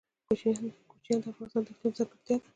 [0.89, 2.45] کوچیان د افغانستان د اقلیم ځانګړتیا ده.